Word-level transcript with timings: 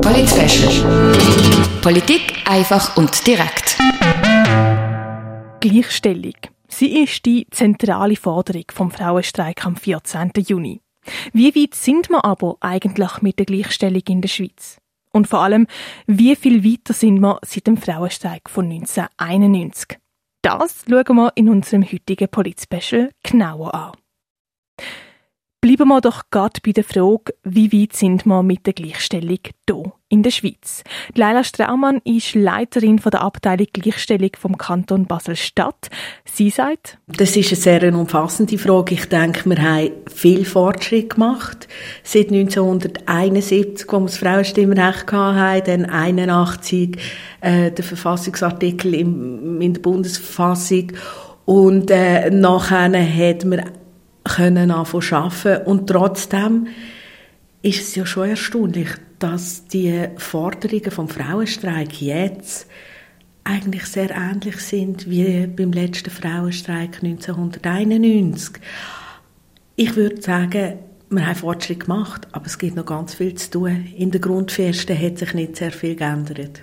Polit 0.00 1.82
Politik 1.82 2.34
einfach 2.44 2.96
und 2.96 3.26
direkt. 3.26 3.78
Gleichstellung. 5.60 6.34
Sie 6.68 7.02
ist 7.02 7.24
die 7.26 7.46
zentrale 7.50 8.16
Forderung 8.16 8.64
vom 8.72 8.90
Frauenstreik 8.90 9.64
am 9.64 9.76
14. 9.76 10.32
Juni. 10.38 10.80
Wie 11.32 11.54
weit 11.54 11.74
sind 11.74 12.08
wir 12.10 12.24
aber 12.24 12.56
eigentlich 12.60 13.22
mit 13.22 13.38
der 13.38 13.46
Gleichstellung 13.46 14.02
in 14.08 14.20
der 14.20 14.28
Schweiz? 14.28 14.78
Und 15.12 15.26
vor 15.28 15.40
allem, 15.40 15.66
wie 16.06 16.34
viel 16.36 16.64
weiter 16.64 16.94
sind 16.94 17.20
wir 17.20 17.38
seit 17.44 17.66
dem 17.66 17.76
Frauenstreik 17.76 18.48
von 18.48 18.64
1991? 18.64 19.98
Das 20.42 20.84
schauen 20.88 21.16
wir 21.16 21.32
in 21.36 21.48
unserem 21.48 21.84
heutigen 21.84 22.28
Polit-Special 22.28 23.10
genauer 23.22 23.74
an. 23.74 23.92
Bleiben 25.64 25.90
wir 25.90 26.00
doch 26.00 26.22
gerade 26.32 26.58
bei 26.66 26.72
der 26.72 26.82
Frage, 26.82 27.34
wie 27.44 27.72
weit 27.72 27.92
sind 27.92 28.26
wir 28.26 28.42
mit 28.42 28.66
der 28.66 28.72
Gleichstellung 28.72 29.38
hier 29.68 29.92
in 30.08 30.24
der 30.24 30.32
Schweiz? 30.32 30.82
Leila 31.14 31.44
Straumann 31.44 32.00
ist 32.04 32.34
Leiterin 32.34 32.96
der 32.96 33.20
Abteilung 33.20 33.68
Gleichstellung 33.72 34.30
vom 34.36 34.58
Kanton 34.58 35.06
Basel-Stadt. 35.06 35.88
Sie 36.24 36.50
sagt, 36.50 36.98
das 37.06 37.36
ist 37.36 37.52
eine 37.52 37.80
sehr 37.80 37.94
umfassende 37.94 38.58
Frage. 38.58 38.94
Ich 38.94 39.08
denke, 39.08 39.48
wir 39.50 39.62
haben 39.62 39.92
viel 40.12 40.44
Fortschritt 40.44 41.10
gemacht. 41.10 41.68
Seit 42.02 42.32
1971, 42.32 43.86
wo 43.88 44.00
wir 44.00 44.06
das 44.06 44.16
Frauenstimmrecht 44.16 45.12
hatten, 45.12 45.64
dann 45.64 45.84
81 45.84 46.98
äh, 47.40 47.70
der 47.70 47.84
Verfassungsartikel 47.84 48.94
im, 48.94 49.60
in 49.60 49.74
der 49.74 49.80
Bundesverfassung 49.80 50.90
und 51.44 51.88
äh, 51.92 52.30
nachher 52.30 52.92
hat 52.92 53.44
man 53.44 53.62
können 54.36 54.70
anfangen 54.70 55.12
arbeiten. 55.12 55.66
Und 55.66 55.86
trotzdem 55.86 56.68
ist 57.62 57.80
es 57.80 57.94
ja 57.94 58.06
schon 58.06 58.30
erstaunlich, 58.30 58.88
dass 59.18 59.66
die 59.66 60.08
Forderungen 60.16 60.90
vom 60.90 61.08
Frauenstreik 61.08 62.02
jetzt 62.02 62.66
eigentlich 63.44 63.84
sehr 63.86 64.10
ähnlich 64.10 64.56
sind 64.58 65.08
wie 65.08 65.46
beim 65.46 65.72
letzten 65.72 66.10
Frauenstreik 66.10 67.02
1991. 67.02 68.56
Ich 69.76 69.96
würde 69.96 70.22
sagen, 70.22 70.78
wir 71.10 71.26
haben 71.26 71.36
Fortschritt 71.36 71.80
gemacht, 71.80 72.26
aber 72.32 72.46
es 72.46 72.58
gibt 72.58 72.76
noch 72.76 72.86
ganz 72.86 73.14
viel 73.14 73.34
zu 73.34 73.50
tun. 73.50 73.86
In 73.96 74.10
den 74.10 74.20
Grundfesten 74.20 74.98
hat 74.98 75.18
sich 75.18 75.34
nicht 75.34 75.56
sehr 75.56 75.72
viel 75.72 75.96
geändert. 75.96 76.62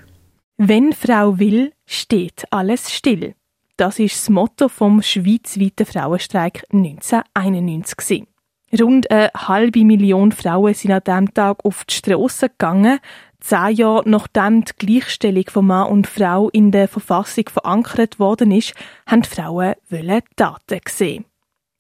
Wenn 0.58 0.92
Frau 0.94 1.40
will, 1.40 1.72
steht 1.86 2.46
alles 2.50 2.92
still. 2.92 3.36
Das 3.80 3.98
ist 3.98 4.16
das 4.18 4.30
Motto 4.30 4.68
vom 4.68 5.02
schweizweiten 5.02 5.86
Frauenstreik 5.86 6.66
1991. 6.74 8.26
Rund 8.78 9.10
eine 9.10 9.32
halbe 9.34 9.86
Million 9.86 10.34
Frauen 10.34 10.74
sind 10.74 10.92
an 10.92 11.02
diesem 11.06 11.34
Tag 11.34 11.64
auf 11.64 11.86
die 11.86 11.94
Strasse 11.94 12.50
gegangen. 12.50 13.00
Zehn 13.40 13.76
Jahre 13.76 14.10
nachdem 14.10 14.66
die 14.66 14.74
Gleichstellung 14.78 15.46
von 15.48 15.68
Mann 15.68 15.88
und 15.88 16.08
Frau 16.08 16.50
in 16.50 16.74
der 16.74 16.90
Verfassung 16.90 17.46
verankert 17.48 18.20
worden 18.20 18.52
ist, 18.52 18.74
haben 19.08 19.22
die 19.22 19.30
Frauen 19.30 19.76
Taten 20.36 20.82
sehen. 20.90 21.24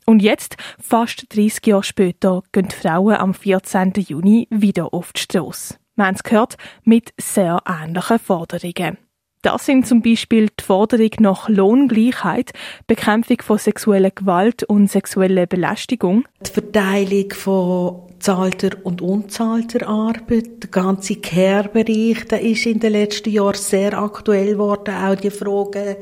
Und 0.05 0.21
jetzt, 0.21 0.55
fast 0.79 1.25
30 1.35 1.65
Jahre 1.65 1.83
später, 1.83 2.43
gehen 2.53 2.69
die 2.69 2.75
Frauen 2.77 3.17
am 3.17 3.33
14. 3.33 3.91
Juni 3.97 4.47
wieder 4.49 4.93
auf 4.93 5.11
die 5.11 5.19
Strasse. 5.19 5.75
Wir 5.97 6.05
haben 6.05 6.15
es 6.15 6.23
gehört, 6.23 6.55
mit 6.85 7.13
sehr 7.17 7.61
ähnlichen 7.67 8.19
Forderungen. 8.19 9.08
Das 9.41 9.65
sind 9.65 9.87
zum 9.87 10.01
Beispiel 10.01 10.49
die 10.59 10.63
Forderung 10.63 11.11
nach 11.19 11.47
Lohngleichheit, 11.47 12.51
Bekämpfung 12.87 13.37
von 13.41 13.57
sexueller 13.57 14.11
Gewalt 14.11 14.63
und 14.63 14.91
sexueller 14.91 15.45
Belästigung. 15.45 16.25
Die 16.45 16.51
Verteilung 16.51 17.31
von 17.31 18.01
zahlter 18.19 18.71
und 18.83 19.01
unzahlter 19.01 19.87
Arbeit, 19.87 20.63
der 20.63 20.69
ganze 20.69 21.15
Care-Bereich, 21.15 22.25
der 22.27 22.41
ist 22.41 22.65
in 22.65 22.81
den 22.81 22.91
letzten 22.91 23.29
Jahren 23.29 23.55
sehr 23.55 23.97
aktuell 23.97 24.53
geworden. 24.53 24.93
Auch 24.93 25.15
die 25.15 25.31
Frage, 25.31 25.95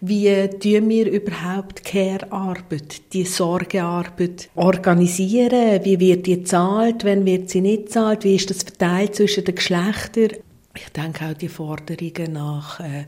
wie 0.00 0.48
tun 0.48 0.88
wir 0.88 1.10
überhaupt 1.10 1.82
Care-Arbeit, 1.82 3.12
die 3.12 3.24
Sorgearbeit 3.24 4.50
organisieren? 4.54 5.80
Wie 5.82 5.98
wird 5.98 6.26
die 6.26 6.44
zahlt? 6.44 7.02
Wenn 7.02 7.26
wird 7.26 7.50
sie 7.50 7.60
nicht 7.60 7.90
zahlt? 7.90 8.22
Wie 8.22 8.36
ist 8.36 8.50
das 8.50 8.62
verteilt 8.62 9.16
zwischen 9.16 9.44
den 9.44 9.56
Geschlechtern? 9.56 10.38
Ich 10.74 10.88
denke 10.90 11.26
auch 11.26 11.34
die 11.34 11.48
Forderungen 11.48 12.32
nach 12.32 12.80
äh, 12.80 13.06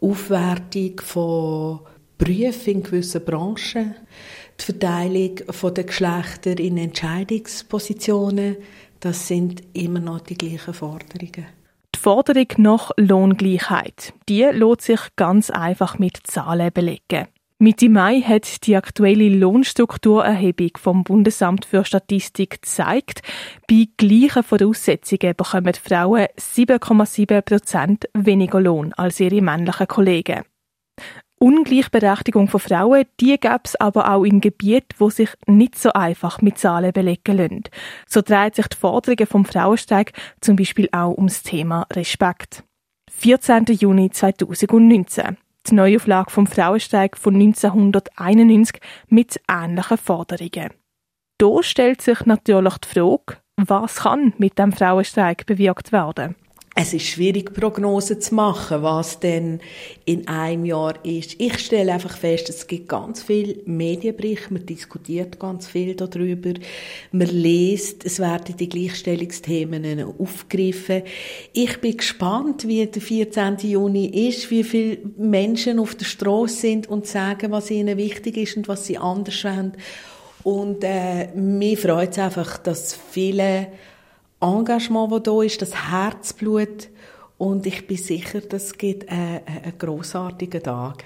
Aufwertung 0.00 1.00
von 1.00 1.80
Berufen 2.18 2.74
in 2.74 2.82
gewissen 2.82 3.24
Branchen, 3.24 3.94
die 4.60 4.64
Verteilung 4.64 5.36
der 5.74 5.84
Geschlechter 5.84 6.58
in 6.58 6.76
Entscheidungspositionen, 6.76 8.56
das 9.00 9.26
sind 9.28 9.62
immer 9.72 10.00
noch 10.00 10.20
die 10.20 10.36
gleichen 10.36 10.74
Forderungen. 10.74 11.46
Die 11.94 11.98
Forderung 11.98 12.46
nach 12.58 12.90
Lohngleichheit, 12.96 14.12
die 14.28 14.42
lässt 14.42 14.82
sich 14.82 15.00
ganz 15.16 15.50
einfach 15.50 15.98
mit 15.98 16.18
Zahlen 16.24 16.70
belegen. 16.72 17.26
Mitte 17.62 17.90
Mai 17.90 18.22
hat 18.22 18.66
die 18.66 18.74
aktuelle 18.74 19.28
Lohnstrukturerhebung 19.28 20.70
vom 20.78 21.04
Bundesamt 21.04 21.66
für 21.66 21.84
Statistik 21.84 22.62
gezeigt, 22.62 23.20
bei 23.68 23.86
gleichen 23.98 24.42
Voraussetzungen 24.42 25.34
bekommen 25.36 25.74
Frauen 25.74 26.28
7,7 26.38 27.42
Prozent 27.42 28.08
weniger 28.14 28.62
Lohn 28.62 28.94
als 28.94 29.20
ihre 29.20 29.42
männlichen 29.42 29.88
Kollegen. 29.88 30.44
Ungleichberechtigung 31.38 32.48
von 32.48 32.60
Frauen, 32.60 33.04
die 33.20 33.38
gäbe 33.38 33.60
es 33.64 33.76
aber 33.76 34.10
auch 34.10 34.24
in 34.24 34.40
Gebieten, 34.40 34.96
wo 34.96 35.10
sich 35.10 35.28
nicht 35.46 35.78
so 35.78 35.92
einfach 35.92 36.40
mit 36.40 36.56
Zahlen 36.56 36.94
belegen 36.94 37.36
lassen. 37.36 37.64
So 38.06 38.22
dreht 38.22 38.54
sich 38.54 38.68
die 38.68 38.76
Forderungen 38.78 39.26
vom 39.26 39.44
Frauenstreik 39.44 40.14
zum 40.40 40.56
Beispiel 40.56 40.88
auch 40.92 41.14
ums 41.14 41.42
Thema 41.42 41.86
Respekt. 41.92 42.64
14. 43.10 43.66
Juni 43.66 44.08
2019 44.08 45.36
die 45.70 45.74
Neuauflage 45.74 46.30
vom 46.30 46.46
Frauenstreik 46.46 47.16
von 47.16 47.34
1991 47.34 48.80
mit 49.08 49.40
ähnlichen 49.48 49.98
Forderungen. 49.98 50.70
Da 51.38 51.62
stellt 51.62 52.02
sich 52.02 52.26
natürlich 52.26 52.76
die 52.78 52.88
Frage, 52.88 53.38
was 53.56 53.96
kann 54.00 54.34
mit 54.38 54.58
dem 54.58 54.72
Frauenstreik 54.72 55.46
bewirkt 55.46 55.92
werden? 55.92 56.36
Es 56.82 56.94
ist 56.94 57.08
schwierig, 57.08 57.52
Prognosen 57.52 58.22
zu 58.22 58.34
machen, 58.34 58.82
was 58.82 59.20
denn 59.20 59.60
in 60.06 60.26
einem 60.28 60.64
Jahr 60.64 60.94
ist. 61.04 61.38
Ich 61.38 61.58
stelle 61.58 61.92
einfach 61.92 62.16
fest, 62.16 62.48
es 62.48 62.66
gibt 62.66 62.88
ganz 62.88 63.22
viel 63.22 63.60
Medienberichte, 63.66 64.54
man 64.54 64.64
diskutiert 64.64 65.38
ganz 65.38 65.66
viel 65.66 65.94
darüber, 65.94 66.54
man 67.12 67.28
liest, 67.28 68.06
es 68.06 68.18
werden 68.18 68.56
die 68.56 68.70
Gleichstellungsthemen 68.70 70.02
aufgegriffen. 70.18 71.02
Ich 71.52 71.78
bin 71.82 71.98
gespannt, 71.98 72.66
wie 72.66 72.86
der 72.86 73.02
14. 73.02 73.58
Juni 73.58 74.28
ist, 74.28 74.50
wie 74.50 74.64
viele 74.64 75.00
Menschen 75.18 75.80
auf 75.80 75.96
der 75.96 76.06
Straße 76.06 76.56
sind 76.56 76.88
und 76.88 77.06
sagen, 77.06 77.52
was 77.52 77.70
ihnen 77.70 77.98
wichtig 77.98 78.38
ist 78.38 78.56
und 78.56 78.68
was 78.68 78.86
sie 78.86 78.96
anders 78.96 79.44
wollen. 79.44 79.74
Und 80.44 80.82
äh, 80.82 81.26
mir 81.34 81.76
freut 81.76 82.12
es 82.12 82.18
einfach, 82.18 82.56
dass 82.56 82.98
viele 83.10 83.66
Engagement, 84.40 85.12
das 85.12 85.22
da 85.22 85.42
ist, 85.42 85.62
das 85.62 85.90
Herzblut. 85.90 86.88
Und 87.38 87.66
ich 87.66 87.86
bin 87.86 87.96
sicher, 87.96 88.40
das 88.40 88.76
gibt 88.76 89.08
einen, 89.08 89.40
einen 89.46 89.78
grossartigen 89.78 90.62
Tag. 90.62 91.04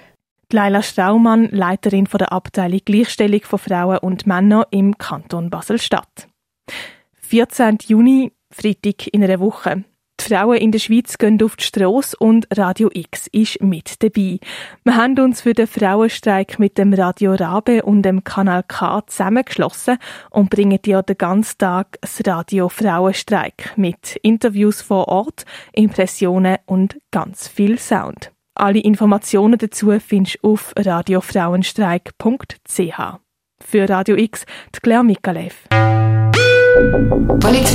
Leila 0.51 0.81
Straumann, 0.81 1.49
Leiterin 1.51 2.05
der 2.05 2.31
Abteilung 2.31 2.79
Gleichstellung 2.85 3.41
von 3.41 3.59
Frauen 3.59 3.97
und 3.97 4.25
Männern 4.25 4.63
im 4.71 4.97
Kanton 4.97 5.49
Basel-Stadt. 5.49 6.27
14. 7.21 7.79
Juni, 7.87 8.31
Freitag 8.51 9.07
in 9.07 9.23
einer 9.23 9.41
Woche. 9.41 9.83
Frauen 10.25 10.57
in 10.57 10.71
der 10.71 10.79
Schweiz 10.79 11.19
gehen 11.19 11.39
auf 11.43 11.55
die 11.55 11.63
Strasse 11.63 12.17
und 12.17 12.47
Radio 12.57 12.89
X 12.91 13.27
ist 13.31 13.61
mit 13.61 14.01
dabei. 14.01 14.39
Wir 14.83 14.95
haben 14.95 15.19
uns 15.19 15.41
für 15.41 15.53
den 15.53 15.67
Frauenstreik 15.67 16.57
mit 16.57 16.79
dem 16.79 16.93
Radio 16.93 17.35
Rabe 17.35 17.83
und 17.83 18.01
dem 18.01 18.23
Kanal 18.23 18.63
K 18.67 19.03
zusammengeschlossen 19.05 19.99
und 20.31 20.49
bringen 20.49 20.81
dir 20.81 21.03
den 21.03 21.19
ganzen 21.19 21.59
Tag 21.59 21.99
das 22.01 22.23
Radio 22.25 22.69
Frauenstreik 22.69 23.73
mit 23.75 24.15
Interviews 24.23 24.81
vor 24.81 25.09
Ort, 25.09 25.45
Impressionen 25.73 26.57
und 26.65 26.97
ganz 27.11 27.47
viel 27.47 27.77
Sound. 27.77 28.31
Alle 28.55 28.79
Informationen 28.79 29.59
dazu 29.59 29.91
findest 29.99 30.39
du 30.41 30.53
auf 30.53 30.73
radiofrauenstreik.ch. 30.75 32.99
Für 33.63 33.89
Radio 33.89 34.15
X, 34.15 34.47
Claire 34.81 35.03
Mikalev. 35.03 35.67
Polit 37.39 37.67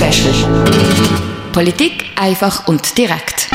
Politik 1.53 2.05
einfach 2.17 2.67
und 2.69 2.97
direkt. 2.97 3.51